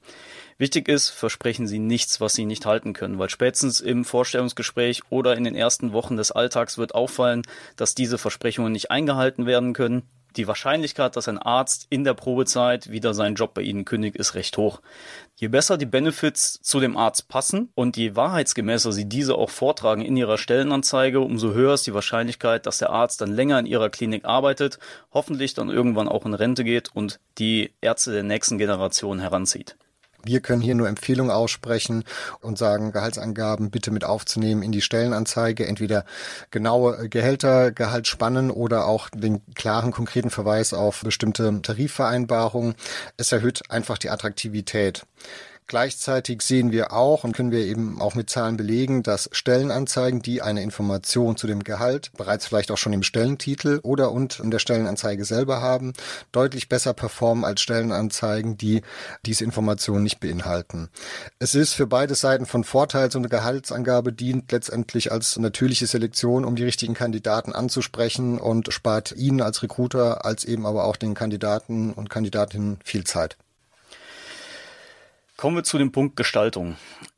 Wichtig 0.56 0.88
ist, 0.88 1.10
versprechen 1.10 1.66
Sie 1.66 1.78
nichts, 1.78 2.20
was 2.20 2.34
Sie 2.34 2.44
nicht 2.44 2.64
halten 2.64 2.92
können, 2.92 3.18
weil 3.18 3.28
spätestens 3.28 3.80
im 3.80 4.04
Vorstellungsgespräch 4.04 5.02
oder 5.10 5.36
in 5.36 5.44
den 5.44 5.56
ersten 5.56 5.92
Wochen 5.92 6.16
des 6.16 6.30
Alltags 6.30 6.78
wird 6.78 6.94
auffallen, 6.94 7.42
dass 7.76 7.94
diese 7.94 8.18
Versprechungen 8.18 8.72
nicht 8.72 8.90
eingehalten 8.90 9.46
werden 9.46 9.72
können. 9.72 10.02
Die 10.36 10.48
Wahrscheinlichkeit, 10.48 11.14
dass 11.14 11.28
ein 11.28 11.38
Arzt 11.38 11.86
in 11.90 12.02
der 12.02 12.14
Probezeit 12.14 12.90
wieder 12.90 13.14
seinen 13.14 13.36
Job 13.36 13.54
bei 13.54 13.62
Ihnen 13.62 13.84
kündigt, 13.84 14.16
ist 14.16 14.34
recht 14.34 14.56
hoch. 14.58 14.80
Je 15.36 15.46
besser 15.46 15.76
die 15.78 15.86
Benefits 15.86 16.58
zu 16.60 16.80
dem 16.80 16.96
Arzt 16.96 17.28
passen 17.28 17.70
und 17.76 17.96
je 17.96 18.16
wahrheitsgemäßer 18.16 18.92
Sie 18.92 19.08
diese 19.08 19.36
auch 19.36 19.50
vortragen 19.50 20.02
in 20.02 20.16
Ihrer 20.16 20.36
Stellenanzeige, 20.36 21.20
umso 21.20 21.52
höher 21.52 21.74
ist 21.74 21.86
die 21.86 21.94
Wahrscheinlichkeit, 21.94 22.66
dass 22.66 22.78
der 22.78 22.90
Arzt 22.90 23.20
dann 23.20 23.32
länger 23.32 23.60
in 23.60 23.66
Ihrer 23.66 23.90
Klinik 23.90 24.24
arbeitet, 24.24 24.80
hoffentlich 25.12 25.54
dann 25.54 25.70
irgendwann 25.70 26.08
auch 26.08 26.26
in 26.26 26.34
Rente 26.34 26.64
geht 26.64 26.90
und 26.94 27.20
die 27.38 27.72
Ärzte 27.80 28.10
der 28.10 28.24
nächsten 28.24 28.58
Generation 28.58 29.20
heranzieht. 29.20 29.76
Wir 30.24 30.40
können 30.40 30.62
hier 30.62 30.74
nur 30.74 30.88
Empfehlungen 30.88 31.30
aussprechen 31.30 32.04
und 32.40 32.58
sagen, 32.58 32.92
Gehaltsangaben 32.92 33.70
bitte 33.70 33.90
mit 33.90 34.04
aufzunehmen 34.04 34.62
in 34.62 34.72
die 34.72 34.80
Stellenanzeige, 34.80 35.66
entweder 35.66 36.04
genaue 36.50 37.08
Gehälter, 37.08 37.72
Gehaltsspannen 37.72 38.50
oder 38.50 38.86
auch 38.86 39.10
den 39.10 39.42
klaren, 39.54 39.92
konkreten 39.92 40.30
Verweis 40.30 40.72
auf 40.72 41.02
bestimmte 41.02 41.60
Tarifvereinbarungen. 41.62 42.74
Es 43.16 43.32
erhöht 43.32 43.70
einfach 43.70 43.98
die 43.98 44.10
Attraktivität. 44.10 45.06
Gleichzeitig 45.66 46.42
sehen 46.42 46.72
wir 46.72 46.92
auch 46.92 47.24
und 47.24 47.34
können 47.34 47.50
wir 47.50 47.60
eben 47.64 47.98
auch 47.98 48.14
mit 48.14 48.28
Zahlen 48.28 48.58
belegen, 48.58 49.02
dass 49.02 49.30
Stellenanzeigen, 49.32 50.20
die 50.20 50.42
eine 50.42 50.62
Information 50.62 51.38
zu 51.38 51.46
dem 51.46 51.64
Gehalt 51.64 52.12
bereits 52.18 52.46
vielleicht 52.46 52.70
auch 52.70 52.76
schon 52.76 52.92
im 52.92 53.02
Stellentitel 53.02 53.80
oder 53.82 54.12
und 54.12 54.40
in 54.40 54.50
der 54.50 54.58
Stellenanzeige 54.58 55.24
selber 55.24 55.62
haben, 55.62 55.94
deutlich 56.32 56.68
besser 56.68 56.92
performen 56.92 57.46
als 57.46 57.62
Stellenanzeigen, 57.62 58.58
die 58.58 58.82
diese 59.24 59.44
Information 59.44 60.02
nicht 60.02 60.20
beinhalten. 60.20 60.90
Es 61.38 61.54
ist 61.54 61.72
für 61.72 61.86
beide 61.86 62.14
Seiten 62.14 62.44
von 62.44 62.62
Vorteil, 62.62 63.10
so 63.10 63.18
eine 63.18 63.30
Gehaltsangabe 63.30 64.12
dient 64.12 64.52
letztendlich 64.52 65.12
als 65.12 65.38
natürliche 65.38 65.86
Selektion, 65.86 66.44
um 66.44 66.56
die 66.56 66.64
richtigen 66.64 66.92
Kandidaten 66.92 67.54
anzusprechen 67.54 68.38
und 68.38 68.70
spart 68.70 69.12
Ihnen 69.12 69.40
als 69.40 69.62
Recruiter 69.62 70.26
als 70.26 70.44
eben 70.44 70.66
aber 70.66 70.84
auch 70.84 70.96
den 70.96 71.14
Kandidaten 71.14 71.94
und 71.94 72.10
Kandidatinnen 72.10 72.78
viel 72.84 73.04
Zeit. 73.04 73.38
Kommen 75.36 75.56
wir 75.56 75.64
zu 75.64 75.78
dem 75.78 75.90
Punkt 75.90 76.16
Gestaltung. 76.16 76.76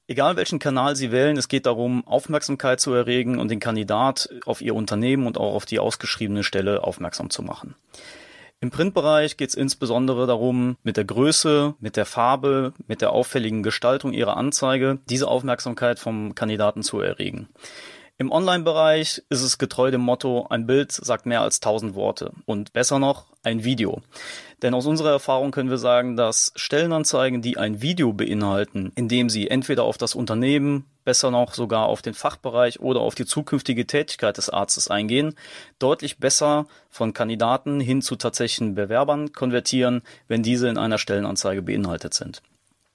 Egal 0.09 0.37
welchen 0.37 0.59
Kanal 0.59 0.97
Sie 0.97 1.13
wählen, 1.13 1.37
es 1.37 1.49
geht 1.49 1.67
darum, 1.67 2.07
Aufmerksamkeit 2.07 2.81
zu 2.81 2.95
erregen 2.95 3.39
und 3.39 3.51
den 3.51 3.61
Kandidat 3.61 4.31
auf 4.47 4.63
Ihr 4.63 4.75
Unternehmen 4.75 5.27
und 5.27 5.37
auch 5.37 5.55
auf 5.55 5.67
die 5.67 5.79
ausgeschriebene 5.79 6.43
Stelle 6.43 6.83
aufmerksam 6.83 7.29
zu 7.29 7.43
machen. 7.43 7.75
Im 8.61 8.71
Printbereich 8.71 9.37
geht 9.37 9.51
es 9.51 9.55
insbesondere 9.55 10.27
darum, 10.27 10.79
mit 10.83 10.97
der 10.97 11.05
Größe, 11.05 11.75
mit 11.79 11.97
der 11.97 12.07
Farbe, 12.07 12.73
mit 12.87 13.03
der 13.03 13.13
auffälligen 13.13 13.63
Gestaltung 13.63 14.15
Ihrer 14.15 14.39
Anzeige 14.39 14.99
diese 15.11 15.29
Aufmerksamkeit 15.29 15.99
vom 15.99 16.35
Kandidaten 16.35 16.83
zu 16.83 17.01
erregen. 17.01 17.49
Im 18.17 18.33
Online-Bereich 18.33 19.25
ist 19.29 19.43
es 19.43 19.59
getreu 19.59 19.91
dem 19.91 20.01
Motto, 20.01 20.47
ein 20.49 20.67
Bild 20.67 20.91
sagt 20.91 21.27
mehr 21.27 21.43
als 21.43 21.61
tausend 21.61 21.95
Worte 21.95 22.33
und 22.47 22.73
besser 22.73 22.99
noch 22.99 23.27
ein 23.47 23.65
Video. 23.65 24.03
Denn 24.63 24.75
aus 24.75 24.87
unserer 24.87 25.11
Erfahrung 25.11 25.51
können 25.51 25.71
wir 25.71 25.79
sagen, 25.79 26.17
dass 26.17 26.53
Stellenanzeigen, 26.57 27.43
die 27.43 27.59
ein 27.59 27.83
Video 27.83 28.13
beinhalten, 28.13 28.91
indem 28.95 29.29
sie 29.29 29.49
entweder 29.49 29.85
auf 29.85 29.99
das 29.99 30.15
Unternehmen, 30.15 30.87
besser 31.05 31.31
noch 31.31 31.55
sogar 31.55 31.87
auf 31.87 32.03
den 32.03 32.15
Fachbereich 32.15 32.81
oder 32.81 33.01
auf 33.01 33.15
die 33.15 33.27
zukünftige 33.27 33.87
Tätigkeit 33.87 34.37
des 34.37 34.51
Arztes 34.51 34.91
eingehen, 34.91 35.35
deutlich 35.79 36.19
besser 36.19 36.67
von 36.91 37.13
Kandidaten 37.13 37.81
hin 37.81 38.03
zu 38.03 38.17
tatsächlichen 38.17 38.75
Bewerbern 38.75 39.33
konvertieren, 39.33 40.03
wenn 40.27 40.43
diese 40.43 40.69
in 40.69 40.79
einer 40.79 40.99
Stellenanzeige 40.99 41.63
beinhaltet 41.63 42.15
sind. 42.15 42.43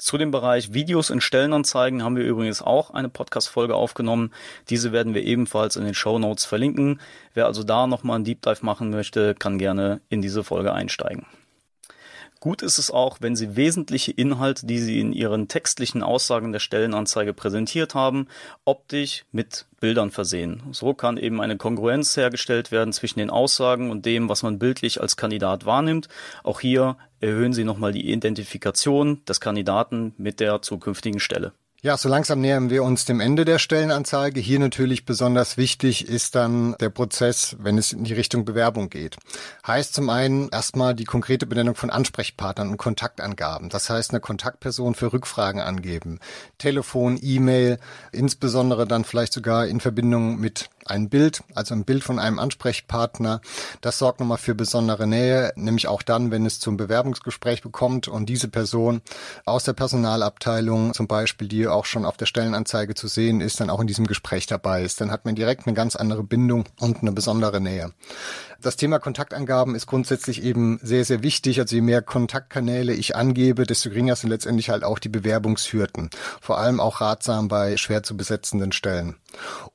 Zu 0.02 0.18
dem 0.18 0.32
Bereich 0.32 0.74
Videos 0.74 1.12
in 1.12 1.22
Stellenanzeigen 1.22 2.02
haben 2.02 2.16
wir 2.16 2.24
übrigens 2.24 2.64
auch 2.64 2.90
eine 2.90 3.08
Podcast-Folge 3.08 3.76
aufgenommen. 3.76 4.32
Diese 4.68 4.92
werden 4.92 5.14
wir 5.14 5.24
ebenfalls 5.24 5.76
in 5.76 5.86
den 5.86 5.94
Show 5.94 6.18
Notes 6.18 6.44
verlinken. 6.44 7.00
Wer 7.36 7.46
also 7.46 7.62
da 7.64 7.86
nochmal 7.86 8.16
einen 8.16 8.26
Deep 8.26 8.42
Dive 8.42 8.66
machen 8.66 8.90
möchte, 8.90 9.36
kann 9.36 9.60
gerne 9.60 10.02
in 10.10 10.24
diese 10.24 10.44
Folge 10.44 10.74
einsteigen. 10.74 11.28
Gut 12.40 12.64
ist 12.64 12.80
es 12.80 12.90
auch, 12.90 13.18
wenn 13.22 13.36
Sie 13.36 13.56
wesentliche 13.56 14.12
Inhalte, 14.12 14.66
die 14.66 14.80
Sie 14.80 15.00
in 15.00 15.14
Ihren 15.14 15.48
textlichen 15.48 16.02
Aussagen 16.02 16.52
der 16.52 16.60
Stellenanzeige 16.60 17.36
präsentiert 17.36 17.94
haben, 17.94 18.28
optisch 18.66 19.26
mit 19.32 19.68
Bildern 19.80 20.10
versehen. 20.10 20.64
So 20.72 20.96
kann 20.96 21.18
eben 21.18 21.40
eine 21.40 21.58
Kongruenz 21.58 22.18
hergestellt 22.18 22.72
werden 22.72 22.94
zwischen 22.94 23.20
den 23.20 23.30
Aussagen 23.30 23.92
und 23.92 24.08
dem, 24.08 24.30
was 24.30 24.42
man 24.42 24.58
bildlich 24.58 25.00
als 25.00 25.16
Kandidat 25.16 25.68
wahrnimmt. 25.68 26.08
Auch 26.44 26.60
hier 26.60 26.98
erhöhen 27.22 27.54
Sie 27.54 27.64
nochmal 27.64 27.94
die 27.94 28.12
Identifikation 28.12 29.24
des 29.26 29.40
Kandidaten 29.40 30.14
mit 30.18 30.40
der 30.40 30.62
zukünftigen 30.62 31.20
Stelle. 31.20 31.54
Ja, 31.84 31.98
so 31.98 32.10
langsam 32.10 32.42
nähern 32.42 32.70
wir 32.70 32.84
uns 32.84 33.06
dem 33.06 33.20
Ende 33.20 33.44
der 33.44 33.58
Stellenanzeige. 33.58 34.40
Hier 34.40 34.60
natürlich 34.60 35.04
besonders 35.04 35.58
wichtig 35.58 36.08
ist 36.08 36.36
dann 36.36 36.76
der 36.80 36.92
Prozess, 36.92 37.56
wenn 37.60 37.80
es 37.80 37.92
in 37.92 38.04
die 38.04 38.14
Richtung 38.14 38.46
Bewerbung 38.46 38.92
geht. 38.92 39.18
Heißt 39.66 39.96
zum 39.96 40.12
einen 40.12 40.50
erstmal 40.50 40.94
die 40.94 41.06
konkrete 41.06 41.48
Benennung 41.48 41.74
von 41.74 41.90
Ansprechpartnern 41.90 42.70
und 42.70 42.78
Kontaktangaben. 42.78 43.70
Das 43.70 43.90
heißt, 43.90 44.12
eine 44.12 44.20
Kontaktperson 44.20 44.94
für 44.94 45.12
Rückfragen 45.12 45.60
angeben. 45.60 46.20
Telefon, 46.60 47.18
E-Mail, 47.20 47.80
insbesondere 48.12 48.86
dann 48.86 49.04
vielleicht 49.04 49.34
sogar 49.34 49.66
in 49.66 49.80
Verbindung 49.80 50.40
mit 50.40 50.70
ein 50.86 51.10
Bild, 51.10 51.44
also 51.56 51.74
ein 51.74 51.86
Bild 51.86 52.04
von 52.04 52.20
einem 52.20 52.40
Ansprechpartner. 52.40 53.42
Das 53.82 54.00
sorgt 54.00 54.20
nochmal 54.20 54.38
für 54.38 54.56
besondere 54.56 55.08
Nähe, 55.08 55.54
nämlich 55.56 55.88
auch 55.88 56.02
dann, 56.02 56.32
wenn 56.32 56.46
es 56.46 56.60
zum 56.60 56.78
Bewerbungsgespräch 56.78 57.62
bekommt 57.62 58.08
und 58.08 58.28
diese 58.28 58.48
Person 58.48 59.02
aus 59.46 59.64
der 59.64 59.74
Personalabteilung 59.74 60.94
zum 60.94 61.08
Beispiel, 61.08 61.48
die 61.48 61.68
auch 61.68 61.86
schon 61.86 62.06
auf 62.06 62.18
der 62.18 62.26
Stellenanzeige 62.26 62.96
zu 62.96 63.08
sehen 63.08 63.42
ist, 63.42 63.60
dann 63.60 63.70
auch 63.70 63.80
in 63.80 63.88
diesem 63.88 64.08
Gespräch 64.08 64.46
dabei 64.48 64.84
ist. 64.84 65.02
Dann 65.02 65.12
hat 65.12 65.26
man 65.26 65.36
direkt 65.36 65.68
eine 65.68 65.76
ganz 65.76 65.96
andere 65.96 66.24
Bindung 66.24 66.66
und 66.80 67.02
eine 67.02 67.12
besondere 67.12 67.62
Nähe. 67.62 67.94
Das 68.62 68.76
Thema 68.76 69.00
Kontaktangaben 69.00 69.74
ist 69.74 69.88
grundsätzlich 69.88 70.44
eben 70.44 70.80
sehr, 70.84 71.04
sehr 71.04 71.24
wichtig. 71.24 71.60
Also 71.60 71.76
je 71.76 71.82
mehr 71.82 72.04
Kontaktkanäle 72.04 72.94
ich 72.94 73.16
angebe, 73.16 73.66
desto 73.66 73.90
geringer 73.90 74.16
sind 74.16 74.30
letztendlich 74.30 74.70
halt 74.70 74.84
auch 74.84 75.00
die 75.00 75.10
Bewerbungshürden. 75.10 76.12
Vor 76.40 76.60
allem 76.60 76.80
auch 76.80 77.02
ratsam 77.02 77.48
bei 77.48 77.76
schwer 77.78 78.04
zu 78.04 78.16
besetzenden 78.16 78.72
Stellen. 78.72 79.16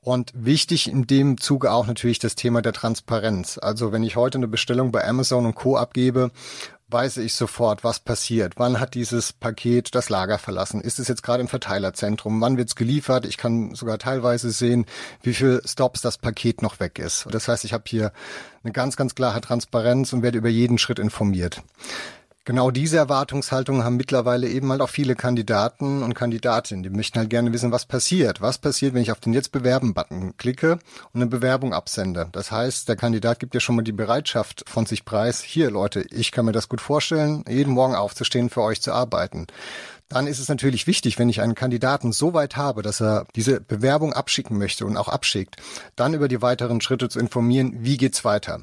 Und 0.00 0.32
wichtig 0.36 0.88
in 0.96 1.06
dem 1.06 1.38
Zuge 1.38 1.72
auch 1.72 1.86
natürlich 1.86 2.18
das 2.18 2.36
Thema 2.36 2.62
der 2.62 2.72
Transparenz. 2.72 3.58
Also 3.60 3.92
wenn 3.92 4.02
ich 4.02 4.16
heute 4.16 4.38
eine 4.38 4.48
Bestellung 4.48 4.92
bei 4.92 5.06
Amazon 5.06 5.44
und 5.44 5.54
Co. 5.54 5.76
abgebe, 5.76 6.30
weiß 6.88 7.18
ich 7.18 7.34
sofort, 7.34 7.84
was 7.84 8.00
passiert. 8.00 8.54
Wann 8.56 8.80
hat 8.80 8.94
dieses 8.94 9.34
Paket 9.34 9.94
das 9.94 10.08
Lager 10.08 10.38
verlassen? 10.38 10.80
Ist 10.80 10.98
es 10.98 11.08
jetzt 11.08 11.22
gerade 11.22 11.42
im 11.42 11.48
Verteilerzentrum? 11.48 12.40
Wann 12.40 12.56
wird 12.56 12.68
es 12.68 12.76
geliefert? 12.76 13.26
Ich 13.26 13.36
kann 13.36 13.74
sogar 13.74 13.98
teilweise 13.98 14.50
sehen, 14.50 14.86
wie 15.22 15.34
viel 15.34 15.60
Stops 15.66 16.00
das 16.00 16.16
Paket 16.16 16.62
noch 16.62 16.80
weg 16.80 16.98
ist. 16.98 17.26
Das 17.30 17.46
heißt, 17.46 17.64
ich 17.66 17.74
habe 17.74 17.84
hier 17.86 18.10
eine 18.62 18.72
ganz, 18.72 18.96
ganz 18.96 19.14
klare 19.14 19.42
Transparenz 19.42 20.14
und 20.14 20.22
werde 20.22 20.38
über 20.38 20.48
jeden 20.48 20.78
Schritt 20.78 20.98
informiert. 20.98 21.62
Genau 22.46 22.70
diese 22.70 22.96
Erwartungshaltung 22.96 23.82
haben 23.82 23.96
mittlerweile 23.96 24.48
eben 24.48 24.70
halt 24.70 24.80
auch 24.80 24.88
viele 24.88 25.16
Kandidaten 25.16 26.04
und 26.04 26.14
Kandidatinnen. 26.14 26.84
Die 26.84 26.90
möchten 26.90 27.18
halt 27.18 27.28
gerne 27.28 27.52
wissen, 27.52 27.72
was 27.72 27.86
passiert. 27.86 28.40
Was 28.40 28.58
passiert, 28.58 28.94
wenn 28.94 29.02
ich 29.02 29.10
auf 29.10 29.18
den 29.18 29.32
Jetzt 29.32 29.50
bewerben-Button 29.50 30.36
klicke 30.36 30.78
und 31.12 31.20
eine 31.20 31.26
Bewerbung 31.26 31.74
absende? 31.74 32.28
Das 32.30 32.52
heißt, 32.52 32.88
der 32.88 32.94
Kandidat 32.94 33.40
gibt 33.40 33.54
ja 33.54 33.58
schon 33.58 33.74
mal 33.74 33.82
die 33.82 33.90
Bereitschaft 33.90 34.62
von 34.68 34.86
sich 34.86 35.04
preis. 35.04 35.42
Hier, 35.42 35.72
Leute, 35.72 36.06
ich 36.12 36.30
kann 36.30 36.44
mir 36.44 36.52
das 36.52 36.68
gut 36.68 36.80
vorstellen, 36.80 37.42
jeden 37.48 37.74
Morgen 37.74 37.96
aufzustehen, 37.96 38.48
für 38.48 38.62
euch 38.62 38.80
zu 38.80 38.92
arbeiten 38.92 39.48
dann 40.08 40.26
ist 40.26 40.38
es 40.38 40.48
natürlich 40.48 40.86
wichtig, 40.86 41.18
wenn 41.18 41.28
ich 41.28 41.40
einen 41.40 41.54
Kandidaten 41.54 42.12
so 42.12 42.32
weit 42.32 42.56
habe, 42.56 42.82
dass 42.82 43.00
er 43.00 43.26
diese 43.34 43.60
Bewerbung 43.60 44.12
abschicken 44.12 44.56
möchte 44.56 44.86
und 44.86 44.96
auch 44.96 45.08
abschickt, 45.08 45.56
dann 45.96 46.14
über 46.14 46.28
die 46.28 46.42
weiteren 46.42 46.80
Schritte 46.80 47.08
zu 47.08 47.18
informieren, 47.18 47.74
wie 47.80 47.96
geht's 47.96 48.24
weiter. 48.24 48.60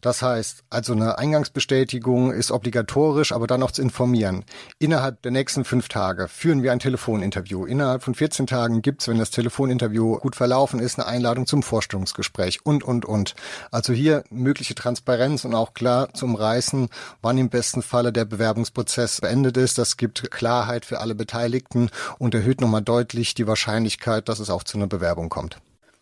Das 0.00 0.22
heißt, 0.22 0.64
also 0.70 0.92
eine 0.92 1.18
Eingangsbestätigung 1.18 2.32
ist 2.32 2.50
obligatorisch, 2.50 3.32
aber 3.32 3.46
dann 3.46 3.60
noch 3.60 3.72
zu 3.72 3.82
informieren. 3.82 4.44
Innerhalb 4.78 5.22
der 5.22 5.32
nächsten 5.32 5.64
fünf 5.64 5.88
Tage 5.88 6.28
führen 6.28 6.62
wir 6.62 6.72
ein 6.72 6.78
Telefoninterview. 6.78 7.66
Innerhalb 7.66 8.02
von 8.02 8.14
14 8.14 8.46
Tagen 8.46 8.82
gibt's, 8.82 9.08
wenn 9.08 9.18
das 9.18 9.30
Telefoninterview 9.30 10.18
gut 10.18 10.36
verlaufen 10.36 10.80
ist, 10.80 10.98
eine 10.98 11.08
Einladung 11.08 11.46
zum 11.46 11.62
Vorstellungsgespräch 11.62 12.64
und, 12.64 12.84
und, 12.84 13.04
und. 13.04 13.34
Also 13.70 13.92
hier 13.92 14.24
mögliche 14.30 14.74
Transparenz 14.74 15.44
und 15.44 15.54
auch 15.54 15.74
klar 15.74 16.12
zu 16.14 16.26
umreißen, 16.26 16.88
wann 17.22 17.38
im 17.38 17.48
besten 17.48 17.82
Falle 17.82 18.12
der 18.12 18.24
Bewerbungsprozess 18.24 19.20
beendet 19.20 19.56
ist. 19.56 19.78
Das 19.78 19.96
gibt 19.96 20.30
Klarheit 20.30 20.84
für 20.84 21.00
alle 21.00 21.14
Beteiligten 21.14 21.90
und 22.18 22.34
erhöht 22.34 22.60
nochmal 22.60 22.82
deutlich 22.82 23.34
die 23.34 23.46
Wahrscheinlichkeit, 23.46 24.28
dass 24.28 24.38
es 24.38 24.50
auch 24.50 24.62
zu 24.62 24.78
einer 24.78 24.86
Bewerbung 24.86 25.28
kommt. 25.28 25.58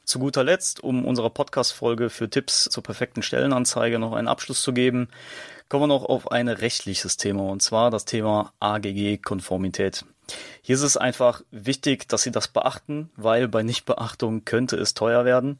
Zu 0.06 0.20
guter 0.20 0.44
Letzt, 0.44 0.84
um 0.84 1.04
unserer 1.04 1.30
Podcast-Folge 1.30 2.10
für 2.10 2.30
Tipps 2.30 2.68
zur 2.70 2.84
perfekten 2.84 3.22
Stellenanzeige 3.22 3.98
noch 3.98 4.12
einen 4.12 4.28
Abschluss 4.28 4.62
zu 4.62 4.72
geben, 4.72 5.08
kommen 5.68 5.82
wir 5.82 5.86
noch 5.88 6.04
auf 6.04 6.30
ein 6.30 6.46
rechtliches 6.46 7.16
Thema 7.16 7.42
und 7.50 7.60
zwar 7.60 7.90
das 7.90 8.04
Thema 8.04 8.52
AGG-Konformität. 8.60 10.04
Hier 10.66 10.74
ist 10.74 10.82
es 10.82 10.96
einfach 10.96 11.42
wichtig, 11.52 12.08
dass 12.08 12.22
Sie 12.22 12.32
das 12.32 12.48
beachten, 12.48 13.10
weil 13.14 13.46
bei 13.46 13.62
Nichtbeachtung 13.62 14.44
könnte 14.44 14.76
es 14.76 14.94
teuer 14.94 15.24
werden. 15.24 15.58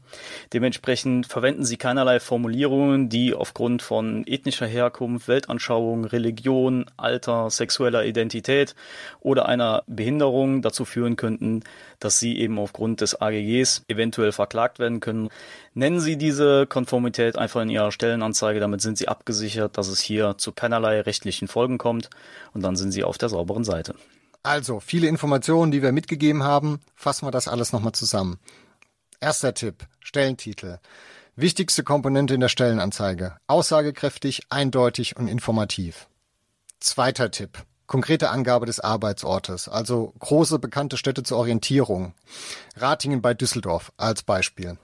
Dementsprechend 0.53 1.27
verwenden 1.27 1.65
Sie 1.65 1.77
keinerlei 1.77 2.19
Formulierungen, 2.19 3.09
die 3.09 3.33
aufgrund 3.33 3.83
von 3.83 4.27
ethnischer 4.27 4.67
Herkunft, 4.67 5.29
Weltanschauung, 5.29 6.07
Religion, 6.07 6.87
Alter, 6.97 7.51
sexueller 7.51 8.05
Identität 8.05 8.75
oder 9.21 9.47
einer 9.47 9.85
Behinderung 9.87 10.61
dazu 10.61 10.85
führen 10.85 11.15
könnten, 11.15 11.63
dass 12.01 12.19
Sie 12.19 12.37
eben 12.39 12.59
aufgrund 12.59 13.01
des 13.01 13.21
AGGs 13.21 13.85
eventuell 13.87 14.33
verklagt 14.33 14.81
werden 14.81 14.99
können. 14.99 15.29
Nennen 15.75 16.01
Sie 16.01 16.17
diese 16.17 16.67
Konformität 16.67 17.39
einfach 17.39 17.63
in 17.63 17.71
Ihrer 17.71 17.93
Stellenanzeige, 17.93 18.59
damit 18.59 18.81
sind 18.81 18.99
Sie 18.99 19.07
abgesichert, 19.07 19.79
dass 19.79 19.87
es 19.87 20.01
hier 20.01 20.37
zu 20.37 20.51
keinerlei 20.51 21.01
rechtlichen 21.01 21.47
Folgen 21.47 21.79
kommt 21.79 22.11
und 22.55 22.63
dann 22.63 22.75
sind 22.75 22.91
Sie 22.91 23.05
auf 23.05 23.19
der 23.19 23.29
sauberen 23.29 23.63
Seite. 23.63 23.95
Also, 24.47 24.79
viele 24.79 25.09
Informationen, 25.09 25.73
die 25.73 25.83
wir 25.83 25.91
mitgegeben 25.91 26.45
haben, 26.45 26.79
fassen 26.95 27.27
wir 27.27 27.33
das 27.33 27.49
alles 27.49 27.73
nochmal 27.73 27.95
zusammen. 27.95 28.39
Erster 29.19 29.55
Tipp, 29.55 29.89
Stellentitel. 29.99 30.79
Wichtigste 31.35 31.83
Komponente 31.83 32.35
in 32.35 32.41
der 32.41 32.49
Stellenanzeige. 32.49 33.39
Aussagekräftig, 33.49 34.43
eindeutig 34.49 35.17
und 35.17 35.27
informativ. 35.27 36.07
Zweiter 36.79 37.33
Tipp. 37.33 37.65
Konkrete 37.89 38.31
Angabe 38.31 38.67
des 38.67 38.79
Arbeitsortes, 38.79 39.69
also 39.69 40.15
große 40.21 40.61
bekannte 40.61 40.97
Städte 40.97 41.25
zur 41.25 41.39
Orientierung. 41.39 42.15
Ratingen 42.77 43.23
bei 43.23 43.35
Düsseldorf 43.35 43.91
als 43.97 44.23
Beispiel. 44.23 44.79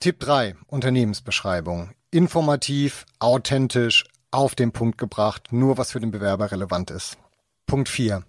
Tipp 0.00 0.18
3. 0.18 0.56
Unternehmensbeschreibung. 0.66 1.92
Informativ, 2.10 3.06
authentisch, 3.20 4.04
auf 4.32 4.56
den 4.56 4.72
Punkt 4.72 4.98
gebracht, 4.98 5.52
nur 5.52 5.78
was 5.78 5.92
für 5.92 6.00
den 6.00 6.10
Bewerber 6.10 6.50
relevant 6.50 6.90
ist. 6.90 7.18
Punkt 7.66 7.88
4. 7.88 8.24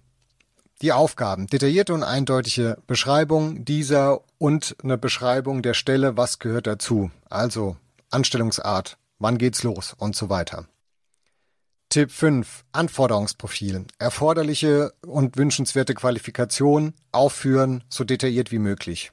Die 0.82 0.92
Aufgaben, 0.92 1.46
detaillierte 1.46 1.94
und 1.94 2.02
eindeutige 2.02 2.76
Beschreibung 2.86 3.64
dieser 3.64 4.20
und 4.36 4.76
eine 4.82 4.98
Beschreibung 4.98 5.62
der 5.62 5.72
Stelle, 5.72 6.18
was 6.18 6.38
gehört 6.38 6.66
dazu. 6.66 7.10
Also 7.30 7.76
Anstellungsart, 8.10 8.98
wann 9.18 9.38
geht's 9.38 9.62
los 9.62 9.94
und 9.98 10.14
so 10.14 10.28
weiter. 10.28 10.68
Tipp 11.88 12.10
5. 12.10 12.64
Anforderungsprofil. 12.72 13.86
Erforderliche 13.98 14.92
und 15.06 15.38
wünschenswerte 15.38 15.94
Qualifikation 15.94 16.92
aufführen, 17.10 17.84
so 17.88 18.04
detailliert 18.04 18.52
wie 18.52 18.58
möglich. 18.58 19.12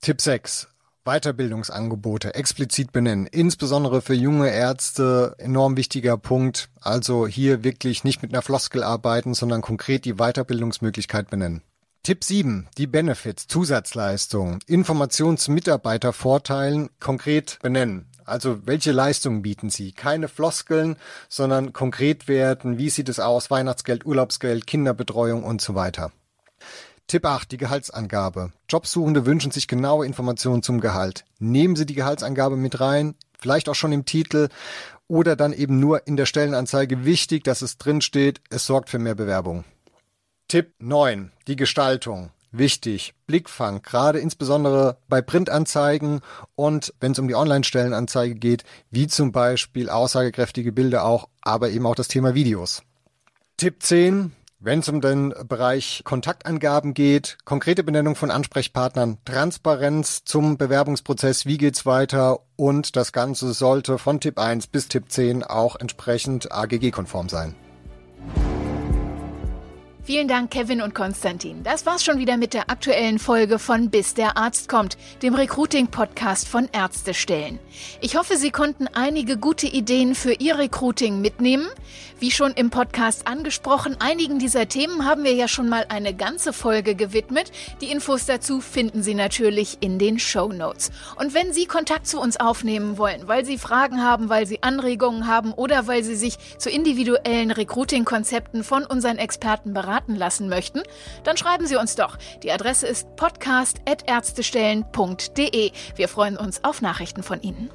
Tipp 0.00 0.20
6. 0.20 0.68
Weiterbildungsangebote 1.04 2.34
explizit 2.34 2.92
benennen. 2.92 3.26
Insbesondere 3.26 4.02
für 4.02 4.14
junge 4.14 4.50
Ärzte 4.50 5.34
enorm 5.38 5.76
wichtiger 5.76 6.16
Punkt. 6.16 6.68
Also 6.80 7.26
hier 7.26 7.64
wirklich 7.64 8.04
nicht 8.04 8.22
mit 8.22 8.32
einer 8.32 8.42
Floskel 8.42 8.82
arbeiten, 8.82 9.34
sondern 9.34 9.62
konkret 9.62 10.04
die 10.04 10.14
Weiterbildungsmöglichkeit 10.14 11.30
benennen. 11.30 11.62
Tipp 12.02 12.24
7. 12.24 12.68
Die 12.78 12.86
Benefits, 12.86 13.46
Zusatzleistungen, 13.46 14.60
Informationen 14.66 15.36
zu 15.36 15.52
Mitarbeitervorteilen 15.52 16.88
konkret 16.98 17.58
benennen. 17.62 18.06
Also 18.24 18.66
welche 18.66 18.92
Leistungen 18.92 19.42
bieten 19.42 19.70
Sie? 19.70 19.92
Keine 19.92 20.28
Floskeln, 20.28 20.96
sondern 21.28 21.72
konkret 21.72 22.28
werden, 22.28 22.78
wie 22.78 22.88
sieht 22.88 23.08
es 23.08 23.20
aus, 23.20 23.50
Weihnachtsgeld, 23.50 24.06
Urlaubsgeld, 24.06 24.66
Kinderbetreuung 24.66 25.44
und 25.44 25.60
so 25.60 25.74
weiter. 25.74 26.12
Tipp 27.10 27.26
8, 27.26 27.50
die 27.50 27.56
Gehaltsangabe. 27.56 28.52
Jobsuchende 28.68 29.26
wünschen 29.26 29.50
sich 29.50 29.66
genaue 29.66 30.06
Informationen 30.06 30.62
zum 30.62 30.80
Gehalt. 30.80 31.24
Nehmen 31.40 31.74
Sie 31.74 31.84
die 31.84 31.96
Gehaltsangabe 31.96 32.54
mit 32.54 32.78
rein, 32.78 33.16
vielleicht 33.36 33.68
auch 33.68 33.74
schon 33.74 33.90
im 33.90 34.04
Titel 34.04 34.48
oder 35.08 35.34
dann 35.34 35.52
eben 35.52 35.80
nur 35.80 36.06
in 36.06 36.16
der 36.16 36.26
Stellenanzeige. 36.26 37.04
Wichtig, 37.04 37.42
dass 37.42 37.62
es 37.62 37.78
drin 37.78 38.00
steht, 38.00 38.40
es 38.48 38.64
sorgt 38.64 38.90
für 38.90 39.00
mehr 39.00 39.16
Bewerbung. 39.16 39.64
Tipp 40.46 40.72
9, 40.78 41.32
die 41.48 41.56
Gestaltung 41.56 42.30
wichtig. 42.52 43.12
Blickfang, 43.26 43.82
gerade 43.82 44.20
insbesondere 44.20 44.96
bei 45.08 45.20
Printanzeigen 45.20 46.20
und 46.54 46.94
wenn 47.00 47.10
es 47.10 47.18
um 47.18 47.26
die 47.26 47.34
Online-Stellenanzeige 47.34 48.36
geht, 48.36 48.62
wie 48.92 49.08
zum 49.08 49.32
Beispiel 49.32 49.90
aussagekräftige 49.90 50.70
Bilder 50.70 51.04
auch, 51.04 51.28
aber 51.40 51.70
eben 51.70 51.86
auch 51.86 51.96
das 51.96 52.06
Thema 52.06 52.36
Videos. 52.36 52.84
Tipp 53.56 53.82
10, 53.82 54.32
wenn 54.60 54.80
es 54.80 54.88
um 54.88 55.00
den 55.00 55.34
Bereich 55.48 56.02
Kontaktangaben 56.04 56.92
geht, 56.92 57.38
konkrete 57.44 57.82
Benennung 57.82 58.14
von 58.14 58.30
Ansprechpartnern, 58.30 59.16
Transparenz 59.24 60.24
zum 60.24 60.58
Bewerbungsprozess, 60.58 61.46
wie 61.46 61.56
geht's 61.56 61.86
weiter 61.86 62.40
und 62.56 62.94
das 62.94 63.12
Ganze 63.12 63.54
sollte 63.54 63.98
von 63.98 64.20
Tipp 64.20 64.38
1 64.38 64.66
bis 64.66 64.88
Tipp 64.88 65.10
10 65.10 65.42
auch 65.42 65.76
entsprechend 65.76 66.52
AGG-konform 66.52 67.30
sein. 67.30 67.54
Vielen 70.10 70.26
Dank, 70.26 70.50
Kevin 70.50 70.82
und 70.82 70.92
Konstantin. 70.92 71.62
Das 71.62 71.86
war's 71.86 72.02
schon 72.02 72.18
wieder 72.18 72.36
mit 72.36 72.52
der 72.52 72.68
aktuellen 72.68 73.20
Folge 73.20 73.60
von 73.60 73.90
Bis 73.90 74.12
der 74.12 74.36
Arzt 74.36 74.68
kommt, 74.68 74.98
dem 75.22 75.36
Recruiting-Podcast 75.36 76.48
von 76.48 76.68
Ärztestellen. 76.72 77.60
Ich 78.00 78.16
hoffe, 78.16 78.36
Sie 78.36 78.50
konnten 78.50 78.88
einige 78.88 79.36
gute 79.36 79.68
Ideen 79.68 80.16
für 80.16 80.32
Ihr 80.32 80.58
Recruiting 80.58 81.20
mitnehmen. 81.20 81.68
Wie 82.20 82.30
schon 82.30 82.52
im 82.52 82.68
Podcast 82.68 83.26
angesprochen, 83.26 83.96
einigen 83.98 84.38
dieser 84.38 84.68
Themen 84.68 85.06
haben 85.06 85.24
wir 85.24 85.32
ja 85.32 85.48
schon 85.48 85.70
mal 85.70 85.86
eine 85.88 86.12
ganze 86.12 86.52
Folge 86.52 86.94
gewidmet. 86.94 87.50
Die 87.80 87.90
Infos 87.90 88.26
dazu 88.26 88.60
finden 88.60 89.02
Sie 89.02 89.14
natürlich 89.14 89.78
in 89.80 89.98
den 89.98 90.18
Show 90.18 90.52
Notes. 90.52 90.90
Und 91.16 91.32
wenn 91.32 91.54
Sie 91.54 91.64
Kontakt 91.64 92.06
zu 92.06 92.20
uns 92.20 92.38
aufnehmen 92.38 92.98
wollen, 92.98 93.26
weil 93.26 93.46
Sie 93.46 93.56
Fragen 93.56 94.02
haben, 94.02 94.28
weil 94.28 94.46
Sie 94.46 94.62
Anregungen 94.62 95.28
haben 95.28 95.54
oder 95.54 95.86
weil 95.86 96.04
Sie 96.04 96.14
sich 96.14 96.36
zu 96.58 96.68
individuellen 96.68 97.52
Recruiting-Konzepten 97.52 98.64
von 98.64 98.84
unseren 98.84 99.16
Experten 99.16 99.72
beraten, 99.72 100.14
lassen 100.14 100.50
möchten, 100.50 100.82
dann 101.24 101.38
schreiben 101.38 101.66
Sie 101.66 101.76
uns 101.76 101.94
doch. 101.94 102.18
Die 102.42 102.52
Adresse 102.52 102.86
ist 102.86 103.16
podcast.ärztestellen.de. 103.16 105.72
Wir 105.96 106.08
freuen 106.08 106.36
uns 106.36 106.64
auf 106.64 106.82
Nachrichten 106.82 107.22
von 107.22 107.40
Ihnen. 107.40 107.70